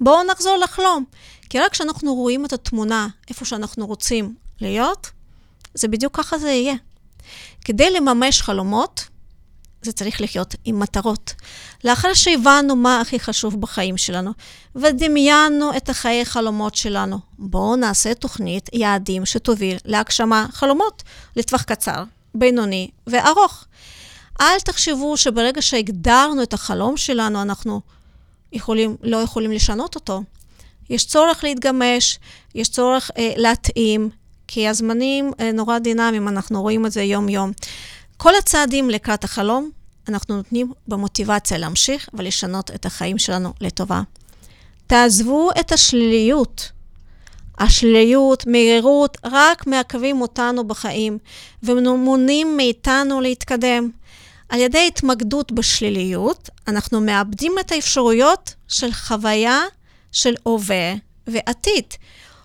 [0.00, 1.04] בואו נחזור לחלום.
[1.50, 5.10] כי רק כשאנחנו רואים את התמונה איפה שאנחנו רוצים להיות,
[5.74, 6.74] זה בדיוק ככה זה יהיה.
[7.64, 9.08] כדי לממש חלומות,
[9.82, 11.34] זה צריך לחיות עם מטרות.
[11.84, 14.30] לאחר שהבנו מה הכי חשוב בחיים שלנו,
[14.76, 21.02] ודמיינו את החיי חלומות שלנו, בואו נעשה תוכנית יעדים שתוביל להגשמה חלומות
[21.36, 23.64] לטווח קצר, בינוני וארוך.
[24.40, 27.80] אל תחשבו שברגע שהגדרנו את החלום שלנו, אנחנו
[28.52, 30.22] יכולים, לא יכולים לשנות אותו.
[30.90, 32.18] יש צורך להתגמש,
[32.54, 34.10] יש צורך אה, להתאים,
[34.48, 37.52] כי הזמנים אה, נורא דינמיים, אנחנו רואים את זה יום-יום.
[38.16, 39.70] כל הצעדים לקראת החלום,
[40.08, 44.02] אנחנו נותנים במוטיבציה להמשיך ולשנות את החיים שלנו לטובה.
[44.86, 46.70] תעזבו את השליליות.
[47.62, 51.18] השליליות, מהירות, רק מעכבים אותנו בחיים
[51.62, 53.90] ומונעים מאיתנו להתקדם.
[54.48, 59.60] על ידי התמקדות בשליליות, אנחנו מאבדים את האפשרויות של חוויה
[60.12, 60.94] של הווה
[61.26, 61.84] ועתיד.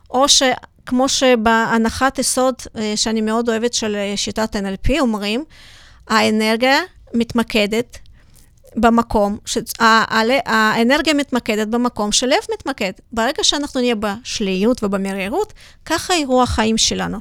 [0.09, 5.43] או שכמו שבהנחת יסוד, אה, שאני מאוד אוהבת של אה, שיטת NLP, אומרים,
[6.07, 6.79] האנרגיה
[7.13, 7.97] מתמקדת
[8.75, 12.91] במקום, שהאנרגיה מתמקדת במקום שלב מתמקד.
[13.11, 15.53] ברגע שאנחנו נהיה בשליליות ובמרירות,
[15.85, 17.17] ככה יראו החיים שלנו.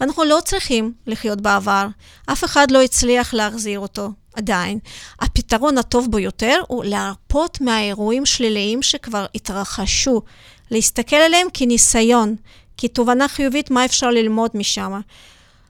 [0.00, 1.86] ואנחנו לא צריכים לחיות בעבר,
[2.26, 4.78] אף אחד לא הצליח להחזיר אותו עדיין.
[5.20, 10.22] הפתרון הטוב ביותר הוא להרפות מהאירועים שליליים שכבר התרחשו,
[10.70, 12.36] להסתכל עליהם כניסיון,
[12.76, 15.00] כתובנה חיובית, מה אפשר ללמוד משם.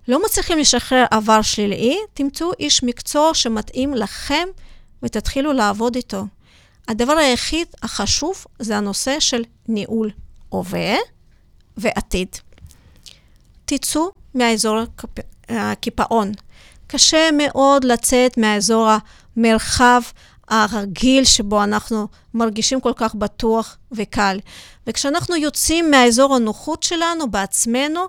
[0.09, 4.49] לא מצליחים לשחרר עבר שלילי, תמצאו איש מקצוע שמתאים לכם
[5.03, 6.25] ותתחילו לעבוד איתו.
[6.89, 10.11] הדבר היחיד החשוב זה הנושא של ניהול
[10.49, 10.97] הווה
[11.77, 12.29] ועתיד.
[13.65, 14.79] תצאו מאזור
[15.49, 16.33] הקיפאון.
[16.87, 18.89] קשה מאוד לצאת מאזור
[19.37, 20.01] המרחב
[20.49, 24.39] הרגיל שבו אנחנו מרגישים כל כך בטוח וקל.
[24.87, 28.01] וכשאנחנו יוצאים מאזור הנוחות שלנו בעצמנו,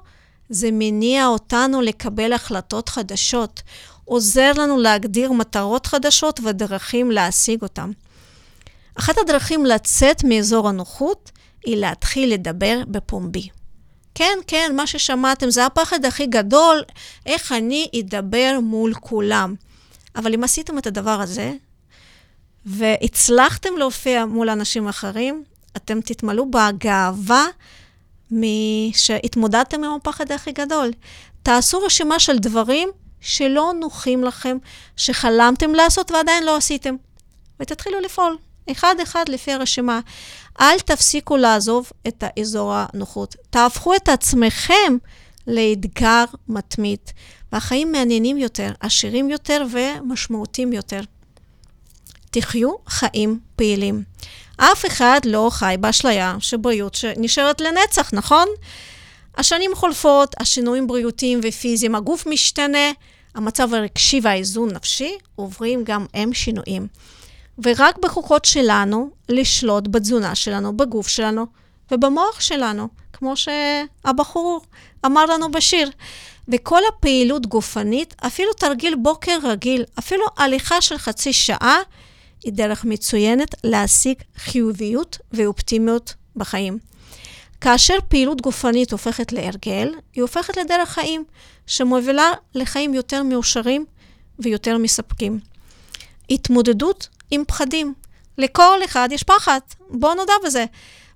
[0.50, 3.62] זה מניע אותנו לקבל החלטות חדשות,
[4.10, 7.92] עוזר לנו להגדיר מטרות חדשות ודרכים להשיג אותן.
[8.96, 11.32] אחת הדרכים לצאת מאזור הנוחות
[11.66, 13.50] היא להתחיל לדבר בפומבי.
[14.16, 16.84] כן, כן, מה ששמעתם זה הפחד הכי גדול,
[17.26, 19.56] איך אני אדבר מול כולם.
[20.16, 21.54] אבל אם עשיתם את הדבר הזה,
[22.66, 25.44] והצלחתם להופיע מול אנשים אחרים,
[25.78, 27.46] אתם תתמלאו בגאווה
[28.94, 30.92] שהתמודדתם עם הפחד הכי גדול.
[31.44, 32.90] תעשו רשימה של דברים
[33.22, 34.58] שלא נוחים לכם,
[34.98, 36.96] שחלמתם לעשות ועדיין לא עשיתם,
[37.60, 38.38] ותתחילו לפעול,
[38.72, 40.00] אחד-אחד לפי הרשימה.
[40.62, 43.36] אל תפסיקו לעזוב את האזור הנוחות.
[43.50, 44.98] תהפכו את עצמכם
[45.48, 47.00] לאתגר מתמיד,
[47.52, 51.02] והחיים מעניינים יותר, עשירים יותר ומשמעותיים יותר.
[52.32, 54.04] תחיו חיים פעילים.
[54.58, 58.48] אף אחד לא חי באשליה שבריאות שנשארת לנצח, נכון?
[59.40, 62.92] השנים חולפות, השינויים בריאותיים ופיזיים, הגוף משתנה,
[63.36, 66.88] המצב הרגשי והאיזון נפשי עוברים גם הם שינויים.
[67.64, 71.46] ורק בכוחות שלנו לשלוט בתזונה שלנו, בגוף שלנו
[71.92, 74.62] ובמוח שלנו, כמו שהבחור
[75.06, 75.90] אמר לנו בשיר.
[76.48, 81.78] וכל הפעילות גופנית, אפילו תרגיל בוקר רגיל, אפילו הליכה של חצי שעה,
[82.44, 86.89] היא דרך מצוינת להשיג חיוביות ואופטימיות בחיים.
[87.62, 91.24] כאשר פעילות גופנית הופכת להרגל, היא הופכת לדרך חיים,
[91.68, 93.86] שמובילה לחיים יותר מאושרים
[94.40, 95.40] ויותר מספקים.
[96.30, 97.94] התמודדות עם פחדים.
[98.38, 100.66] לכל אחד יש פחד, בואו נודע בזה.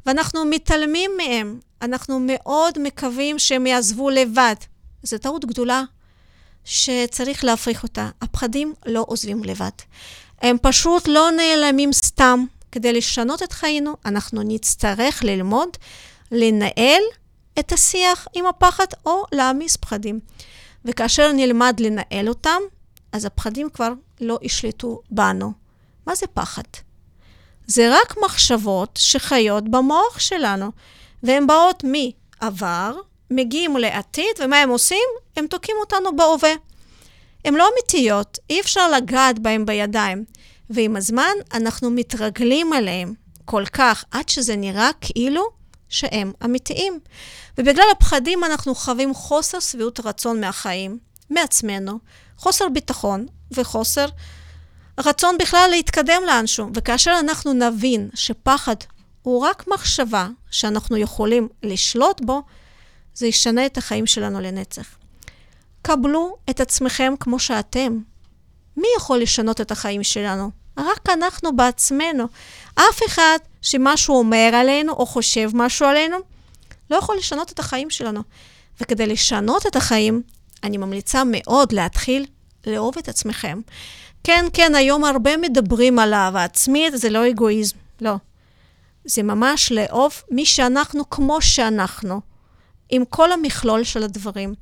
[0.06, 1.60] ואנחנו מתעלמים מהם.
[1.82, 4.56] אנחנו מאוד מקווים שהם יעזבו לבד.
[5.04, 5.84] זו טעות גדולה
[6.66, 8.10] שצריך להפריך אותה.
[8.22, 9.70] הפחדים לא עוזבים לבד.
[10.42, 12.46] הם פשוט לא נעלמים סתם.
[12.72, 15.70] כדי לשנות את חיינו, אנחנו נצטרך ללמוד
[16.32, 17.02] לנהל
[17.60, 20.20] את השיח עם הפחד או להעמיס פחדים.
[20.86, 22.62] וכאשר נלמד לנהל אותם,
[23.12, 25.52] אז הפחדים כבר לא ישלטו בנו.
[26.08, 26.64] מה זה פחד?
[27.68, 30.72] זה רק מחשבות שחיות במוח שלנו,
[31.24, 32.96] והן באות מעבר,
[33.32, 35.08] מגיעים לעתיד, ומה הם עושים?
[35.36, 36.54] הם תוקעים אותנו בהווה.
[37.46, 40.26] הן לא אמיתיות, אי אפשר לגעת בהן בידיים.
[40.70, 43.14] ועם הזמן אנחנו מתרגלים עליהן
[43.46, 45.50] כל כך, עד שזה נראה כאילו
[45.94, 47.00] שהם אמיתיים.
[47.58, 50.98] ובגלל הפחדים אנחנו חווים חוסר שביעות רצון מהחיים,
[51.30, 52.00] מעצמנו,
[52.38, 54.06] חוסר ביטחון וחוסר
[55.00, 56.70] רצון בכלל להתקדם לאנשהו.
[56.74, 58.76] וכאשר אנחנו נבין שפחד
[59.22, 62.42] הוא רק מחשבה שאנחנו יכולים לשלוט בו,
[63.16, 64.86] זה ישנה את החיים שלנו לנצח.
[65.82, 68.00] קבלו את עצמכם כמו שאתם.
[68.78, 70.52] מי יכול לשנות את החיים שלנו?
[70.78, 72.28] רק אנחנו בעצמנו.
[72.76, 76.18] אף אחד שמשהו אומר עלינו או חושב משהו עלינו,
[76.90, 78.22] לא יכול לשנות את החיים שלנו.
[78.82, 80.22] וכדי לשנות את החיים,
[80.64, 82.26] אני ממליצה מאוד להתחיל
[82.68, 83.62] לאהוב את עצמכם.
[84.24, 88.16] כן, כן, היום הרבה מדברים על אהבה עצמית, זה לא אגואיזם, לא.
[89.06, 92.22] זה ממש לאהוב מי שאנחנו כמו שאנחנו,
[92.90, 94.54] עם כל המכלול של הדברים.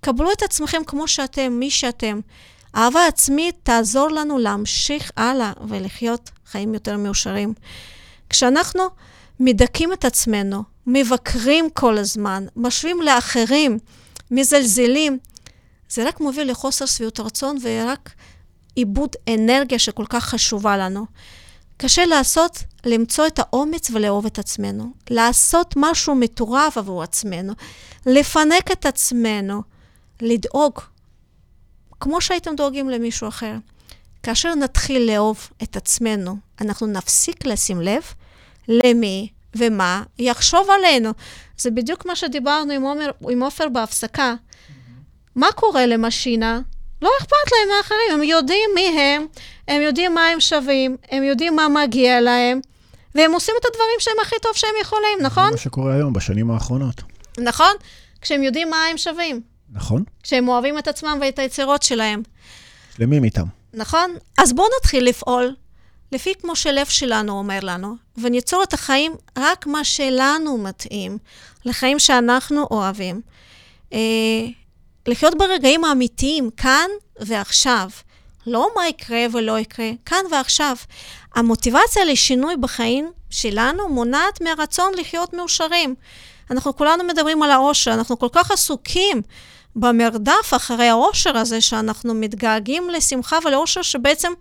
[0.00, 2.20] קבלו את עצמכם כמו שאתם, מי שאתם.
[2.74, 7.54] אהבה עצמית תעזור לנו להמשיך הלאה ולחיות חיים יותר מאושרים.
[8.30, 8.82] כשאנחנו
[9.40, 13.78] מדכאים את עצמנו, מבקרים כל הזמן, משווים לאחרים,
[14.30, 15.18] מזלזלים,
[15.88, 18.10] זה רק מוביל לחוסר שביעות רצון ורק
[18.76, 21.06] איבוד אנרגיה שכל כך חשובה לנו.
[21.76, 24.92] קשה לעשות, למצוא את האומץ ולאהוב את עצמנו.
[25.10, 27.52] לעשות משהו מטורף עבור עצמנו.
[28.06, 29.62] לפנק את עצמנו.
[30.22, 30.80] לדאוג,
[32.00, 33.54] כמו שהייתם דואגים למישהו אחר.
[34.22, 38.02] כאשר נתחיל לאהוב את עצמנו, אנחנו נפסיק לשים לב
[38.68, 41.10] למי ומה יחשוב עלינו.
[41.58, 44.34] זה בדיוק מה שדיברנו עם עומר, עם עופר בהפסקה.
[45.36, 46.60] מה קורה למשינה
[47.02, 49.26] לא אכפת להם מאחרים, הם יודעים מי הם,
[49.68, 52.60] הם יודעים מה הם שווים, הם יודעים מה מגיע להם,
[53.14, 55.44] והם עושים את הדברים שהם הכי טוב שהם יכולים, נכון?
[55.46, 57.02] זה מה שקורה היום, בשנים האחרונות.
[57.38, 57.72] נכון?
[58.20, 59.40] כשהם יודעים מה הם שווים,
[59.72, 60.04] נכון?
[60.22, 62.22] כשהם אוהבים את עצמם ואת היצירות שלהם.
[62.96, 63.59] שלמים איתם.
[63.74, 64.16] נכון?
[64.38, 65.54] אז בואו נתחיל לפעול
[66.12, 71.18] לפי כמו שלב שלנו אומר לנו, וניצור את החיים רק מה שלנו מתאים,
[71.64, 73.20] לחיים שאנחנו אוהבים.
[73.92, 73.98] אה,
[75.06, 76.88] לחיות ברגעים האמיתיים, כאן
[77.20, 77.88] ועכשיו.
[78.46, 80.76] לא מה יקרה ולא יקרה, כאן ועכשיו.
[81.34, 85.94] המוטיבציה לשינוי בחיים שלנו מונעת מהרצון לחיות מאושרים.
[86.50, 89.22] אנחנו כולנו מדברים על העושר, אנחנו כל כך עסוקים
[89.76, 94.32] במרדף אחרי העושר הזה, שאנחנו מתגעגעים לשמחה ולעושר שבעצם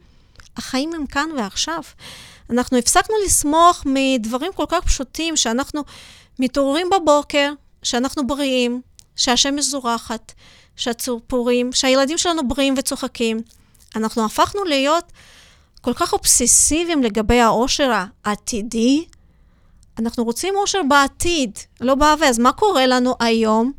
[0.57, 1.81] החיים הם כאן ועכשיו.
[2.49, 5.83] אנחנו הפסקנו לסמוך מדברים כל כך פשוטים, שאנחנו
[6.39, 7.53] מתעוררים בבוקר,
[7.83, 8.81] שאנחנו בריאים,
[9.15, 10.33] שהשמש זורחת,
[10.75, 13.41] שהציפורים, שהילדים שלנו בריאים וצוחקים.
[13.95, 15.11] אנחנו הפכנו להיות
[15.81, 17.91] כל כך אובססיביים לגבי העושר
[18.25, 19.05] העתידי.
[19.99, 22.27] אנחנו רוצים עושר בעתיד, לא בהווה.
[22.27, 23.78] אז מה קורה לנו היום?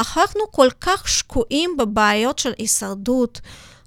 [0.00, 3.40] הפכנו כל כך שקועים בבעיות של הישרדות,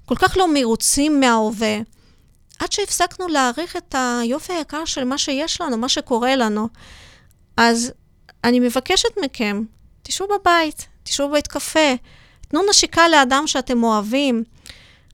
[0.04, 1.78] כל כך לא מרוצים מההווה,
[2.58, 6.68] עד שהפסקנו להעריך את היופי היקר של מה שיש לנו, מה שקורה לנו.
[7.56, 7.92] אז
[8.44, 9.62] אני מבקשת מכם,
[10.02, 11.94] תשבו בבית, תשבו בבית קפה,
[12.48, 14.44] תנו נשיקה לאדם שאתם אוהבים,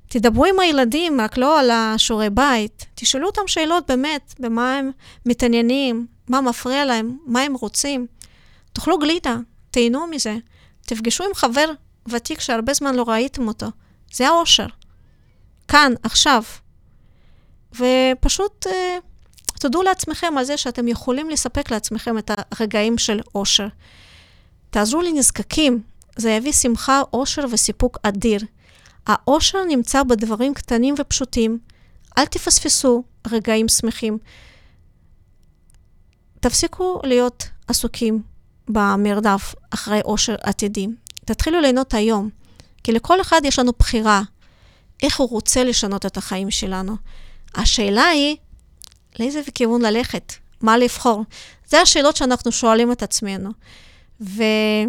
[0.09, 2.87] תדברו עם הילדים, רק לא על השיעורי בית.
[2.95, 4.91] תשאלו אותם שאלות באמת, במה הם
[5.27, 8.07] מתעניינים, מה מפריע להם, מה הם רוצים.
[8.73, 9.37] תאכלו גלידה,
[9.71, 10.37] תהנו מזה.
[10.91, 11.71] תפגשו עם חבר
[12.09, 13.67] ותיק שהרבה זמן לא ראיתם אותו.
[14.13, 14.67] זה האושר.
[15.69, 16.43] כאן, עכשיו.
[17.73, 18.99] ופשוט אה,
[19.61, 23.67] תודו לעצמכם על זה שאתם יכולים לספק לעצמכם את הרגעים של אושר.
[24.71, 25.83] תעזרו לנזקקים,
[26.17, 28.41] זה יביא שמחה, אושר וסיפוק אדיר.
[29.07, 31.59] האושר נמצא בדברים קטנים ופשוטים.
[32.19, 34.19] אל תפספסו רגעים שמחים.
[36.41, 38.30] תפסיקו להיות עסוקים
[38.73, 40.87] במרדף אחרי אושר עתידי.
[41.25, 42.29] תתחילו ליהנות היום,
[42.85, 44.23] כי לכל אחד יש לנו בחירה
[45.03, 46.97] איך הוא רוצה לשנות את החיים שלנו.
[47.55, 48.37] השאלה היא,
[49.19, 50.33] לאיזה כיוון ללכת?
[50.61, 51.25] מה לבחור?
[51.67, 53.51] זה השאלות שאנחנו שואלים את עצמנו.
[54.21, 54.87] ואני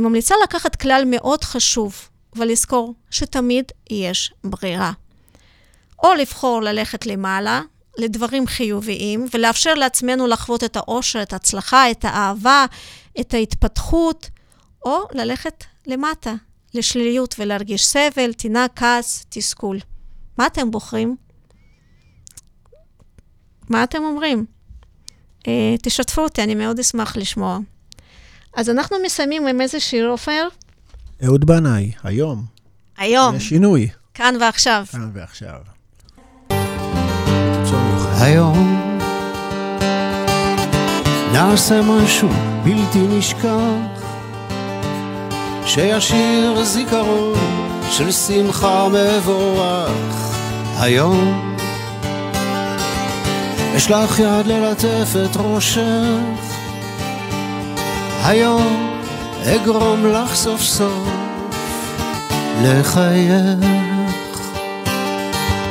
[0.00, 4.92] ממליצה לקחת כלל מאוד חשוב ולזכור שתמיד יש ברירה.
[6.02, 7.62] או לבחור ללכת למעלה,
[7.98, 12.66] לדברים חיוביים, ולאפשר לעצמנו לחוות את האושר, את ההצלחה, את האהבה,
[13.20, 14.30] את ההתפתחות,
[14.84, 16.34] או ללכת למטה,
[16.74, 19.78] לשליליות ולהרגיש סבל, טינה, כעס, תסכול.
[20.38, 21.16] מה אתם בוחרים?
[23.68, 24.46] מה אתם אומרים?
[25.48, 27.58] אה, תשתפו אותי, אני מאוד אשמח לשמוע.
[28.56, 30.48] אז אנחנו מסיימים עם איזה שיר, עופר?
[31.24, 32.44] אהוד בנאי, היום.
[32.96, 33.88] היום, יש שינוי.
[34.14, 34.84] כאן ועכשיו.
[34.92, 35.73] כאן ועכשיו.
[38.20, 38.80] היום.
[41.32, 42.28] נעשה משהו
[42.64, 43.58] בלתי נשכח
[45.66, 47.38] שישאיר זיכרון
[47.90, 50.34] של שמחה מבורך.
[50.80, 51.56] היום.
[53.76, 56.44] אשלח יד ללטף את ראשך.
[58.24, 58.90] היום
[59.44, 61.08] אגרום לך סוף סוף
[62.62, 63.58] לחייך.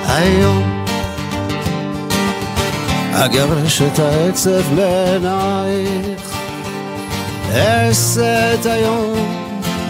[0.08, 0.83] היום
[3.16, 6.34] אגרש את העצב מעינייך
[7.56, 9.18] אעשה את היום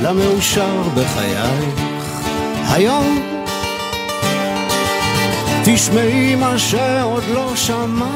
[0.02, 1.84] למאושר בחייך.
[2.70, 3.22] היום
[5.66, 8.14] תשמעי מה שעוד לא שמעת.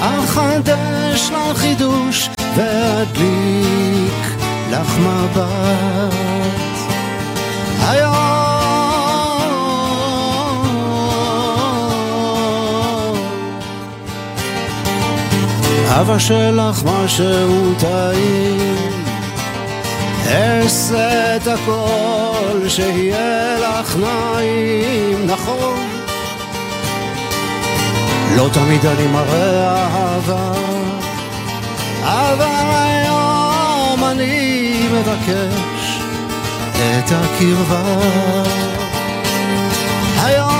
[0.00, 4.36] אחדש לך חידוש ואדליק
[4.70, 6.14] לך מבט.
[7.80, 8.35] היום
[15.88, 18.76] אבא שלך משהו טעים.
[20.26, 25.78] אעשה את הכל שיהיה לך נעים, נכון?
[28.36, 30.52] לא תמיד אני מראה אהבה
[32.02, 36.00] אבל היום אני מבקש
[36.76, 37.82] את הקרבה.
[40.22, 40.55] היום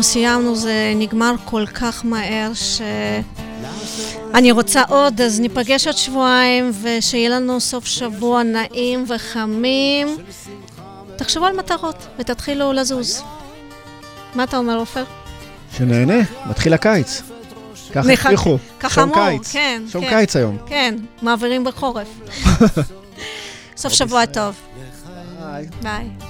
[0.00, 2.80] אנחנו סיימנו, זה נגמר כל כך מהר ש...
[4.34, 10.16] אני רוצה עוד, אז ניפגש עוד שבועיים, ושיהיה לנו סוף שבוע נעים וחמים.
[11.16, 13.22] תחשבו על מטרות ותתחילו לזוז.
[14.34, 15.04] מה אתה אומר, עופר?
[15.76, 17.22] שנהנה, מתחיל הקיץ.
[17.92, 18.58] ככה הבטיחו.
[18.98, 19.52] אמרו, קיץ.
[19.52, 20.10] כן, שעון כן.
[20.10, 20.58] קיץ היום.
[20.66, 22.08] כן, מעבירים בחורף.
[23.76, 24.54] סוף שבוע טוב.
[25.82, 26.10] ביי.
[26.18, 26.29] אתם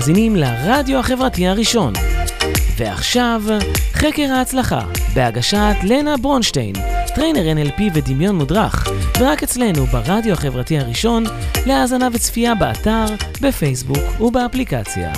[0.00, 1.92] מאזינים לרדיו החברתי הראשון.
[2.76, 3.42] ועכשיו,
[3.92, 4.80] חקר ההצלחה,
[5.14, 6.74] בהגשת לנה ברונשטיין,
[7.14, 8.88] טריינר NLP ודמיון מודרך,
[9.18, 11.24] ורק אצלנו ברדיו החברתי הראשון,
[11.66, 13.04] להאזנה וצפייה באתר,
[13.40, 15.12] בפייסבוק ובאפליקציה.